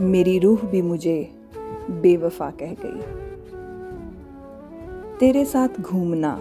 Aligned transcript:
मेरी 0.00 0.38
रूह 0.38 0.58
भी 0.62 0.82
मुझे 0.82 1.32
बेवफा 1.90 2.50
कह 2.50 2.74
गई। 2.80 3.00
तेरे 5.18 5.44
साथ 5.44 5.80
घूमना 5.80 6.38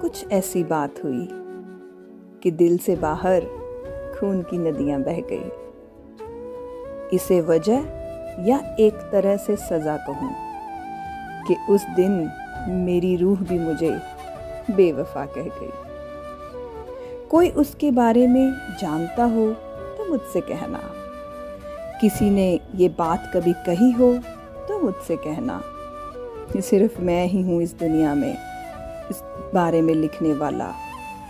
कुछ 0.00 0.32
ऐसी 0.32 0.64
बात 0.64 1.04
हुई 1.04 1.28
कि 2.42 2.50
दिल 2.50 2.78
से 2.78 2.96
बाहर 2.96 3.40
खून 4.14 4.42
की 4.42 4.58
नदियाँ 4.58 5.00
बह 5.00 5.20
गई। 5.32 5.50
इसे 7.16 7.40
वजह 7.40 7.78
या 8.48 8.76
एक 8.80 8.94
तरह 9.12 9.36
से 9.36 9.56
सज़ा 9.56 9.96
कहूँ 9.96 10.32
कि 11.48 11.56
उस 11.70 11.86
दिन 11.96 12.30
मेरी 12.68 13.16
रूह 13.16 13.38
भी 13.40 13.58
मुझे 13.58 13.90
बेवफा 14.70 15.26
कह 15.26 15.48
गई। 15.60 15.70
कोई 17.30 17.50
उसके 17.50 17.90
बारे 17.90 18.26
में 18.26 18.52
जानता 18.80 19.24
हो 19.24 19.52
तो 19.98 20.10
मुझसे 20.10 20.40
कहना। 20.40 20.80
किसी 22.02 22.30
ने 22.30 22.60
ये 22.74 22.88
बात 22.88 23.30
कभी 23.34 23.52
कही 23.52 23.90
हो 23.92 24.14
तो 24.68 24.78
मुझसे 24.78 25.16
कहना। 25.16 25.60
सिर्फ़ 26.60 27.00
मैं 27.00 27.26
ही 27.26 27.42
हूँ 27.42 27.62
इस 27.62 27.74
दुनिया 27.74 28.14
में, 28.14 28.32
इस 29.10 29.22
बारे 29.54 29.82
में 29.82 29.94
लिखने 29.94 30.32
वाला। 30.32 30.72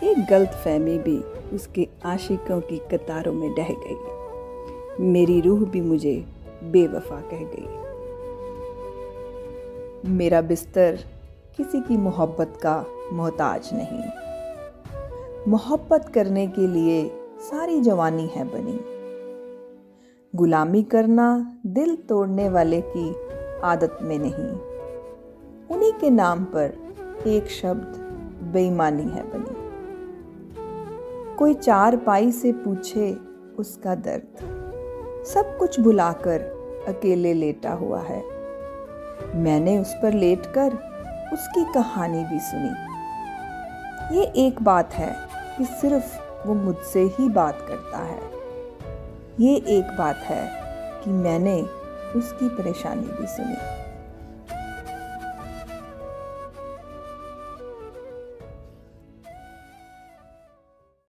एक 0.03 0.27
गलत 0.31 0.53
फहमी 0.65 0.99
भी 0.99 1.19
उसके 1.55 1.89
आशिकों 2.05 2.61
की 2.61 2.79
कतारों 2.93 3.33
में 3.33 3.55
डह 3.55 3.69
गई। 3.69 5.05
मेरी 5.05 5.41
रूह 5.41 5.65
भी 5.65 5.81
मुझे 5.81 6.25
बेवफा 6.65 7.21
कह 7.21 7.43
गई। 7.43 7.69
मेरा 10.11 10.41
बिस्तर 10.41 10.99
किसी 11.57 11.81
की 11.81 11.97
मोहब्बत 11.97 12.59
का 12.63 12.85
मोहताज 13.13 13.71
नहीं। 13.73 14.05
मोहब्बत 15.49 16.11
करने 16.15 16.47
के 16.47 16.67
लिए 16.67 17.09
सारी 17.41 17.81
जवानी 17.81 18.27
है 18.27 18.45
बनी। 18.45 18.92
गुलामी 20.37 20.83
करना 20.83 21.57
दिल 21.67 21.97
तोड़ने 21.97 22.49
वाले 22.49 22.81
की 22.81 23.17
आदत 23.65 23.99
में 24.03 24.19
नहीं। 24.19 24.49
उन्हीं 25.77 25.93
के 25.93 26.11
नाम 26.11 26.45
पर 26.45 26.95
एक 27.27 27.51
शब्द 27.51 27.97
बेईमानी 28.53 29.03
है 29.03 29.23
बनी। 29.23 29.63
कोई 31.37 31.55
चार 31.55 31.97
पाई 31.97 32.33
से 32.33 32.53
पूछे 32.53 33.17
उसका 33.59 33.95
दर्द। 33.95 34.39
सब 35.27 35.59
कुछ 35.59 35.81
भुलाकर 35.81 36.41
अकेले 36.89 37.33
लेटा 37.33 37.73
हुआ 37.73 38.01
है। 38.01 38.25
मैंने 39.35 39.79
उस 39.79 39.95
पर 40.03 40.13
लेटकर 40.13 40.73
उसकी 41.33 41.65
कहानी 41.65 42.25
भी 42.25 42.39
सुनी। 42.41 42.93
ये 44.17 44.25
एक 44.47 44.63
बात 44.63 44.95
है 44.95 45.17
कि 45.59 45.65
सिर्फ़ 45.65 46.19
वो 46.49 46.55
मुझसे 46.55 47.03
ही 47.03 47.29
बात 47.29 47.59
करता 47.69 47.99
है। 47.99 48.32
ये 49.41 49.57
एक 49.57 49.97
बात 49.99 50.17
है 50.17 50.63
कि 51.05 51.11
मैंने 51.11 51.63
उसकी 52.19 52.49
परेशानी 52.49 53.07
भी 53.07 53.27
सुनी। 53.27 53.57